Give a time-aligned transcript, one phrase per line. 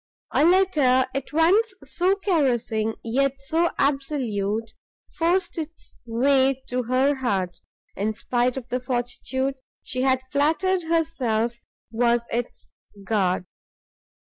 [0.31, 4.73] A letter at once so caressing, yet so absolute,
[5.11, 7.59] forced its way to her heart,
[7.95, 11.59] in spite of the fortitude she had flattered herself
[11.91, 12.71] was its
[13.03, 13.45] guard.